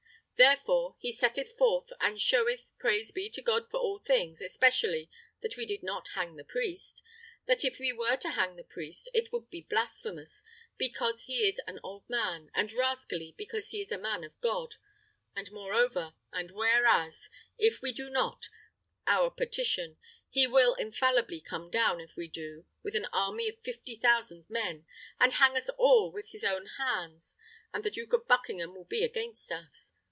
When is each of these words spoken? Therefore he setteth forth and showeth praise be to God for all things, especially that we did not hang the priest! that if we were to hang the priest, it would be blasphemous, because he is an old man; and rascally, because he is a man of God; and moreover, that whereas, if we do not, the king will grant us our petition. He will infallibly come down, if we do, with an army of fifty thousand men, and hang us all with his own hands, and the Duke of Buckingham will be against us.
Therefore 0.43 0.95
he 0.97 1.11
setteth 1.11 1.55
forth 1.55 1.93
and 1.99 2.19
showeth 2.19 2.69
praise 2.79 3.11
be 3.11 3.29
to 3.29 3.43
God 3.43 3.69
for 3.69 3.79
all 3.79 3.99
things, 3.99 4.41
especially 4.41 5.07
that 5.43 5.55
we 5.55 5.67
did 5.67 5.83
not 5.83 6.07
hang 6.15 6.35
the 6.35 6.43
priest! 6.43 7.03
that 7.45 7.63
if 7.63 7.77
we 7.77 7.93
were 7.93 8.15
to 8.15 8.31
hang 8.31 8.55
the 8.55 8.63
priest, 8.63 9.07
it 9.13 9.31
would 9.31 9.51
be 9.51 9.61
blasphemous, 9.69 10.43
because 10.79 11.25
he 11.25 11.47
is 11.47 11.61
an 11.67 11.79
old 11.83 12.09
man; 12.09 12.49
and 12.55 12.73
rascally, 12.73 13.35
because 13.37 13.69
he 13.69 13.81
is 13.81 13.91
a 13.91 13.99
man 13.99 14.23
of 14.23 14.35
God; 14.41 14.77
and 15.35 15.51
moreover, 15.51 16.15
that 16.33 16.49
whereas, 16.55 17.29
if 17.59 17.83
we 17.83 17.91
do 17.93 18.09
not, 18.09 18.41
the 18.41 18.47
king 18.47 18.49
will 18.49 19.05
grant 19.05 19.07
us 19.19 19.23
our 19.23 19.29
petition. 19.29 19.97
He 20.27 20.47
will 20.47 20.73
infallibly 20.73 21.39
come 21.39 21.69
down, 21.69 22.01
if 22.01 22.15
we 22.15 22.27
do, 22.27 22.65
with 22.81 22.95
an 22.95 23.05
army 23.13 23.47
of 23.47 23.59
fifty 23.59 23.95
thousand 23.95 24.49
men, 24.49 24.87
and 25.19 25.33
hang 25.33 25.55
us 25.55 25.69
all 25.69 26.11
with 26.11 26.29
his 26.29 26.43
own 26.43 26.65
hands, 26.79 27.37
and 27.71 27.83
the 27.83 27.91
Duke 27.91 28.13
of 28.13 28.27
Buckingham 28.27 28.73
will 28.73 28.85
be 28.85 29.03
against 29.03 29.51
us. 29.51 29.93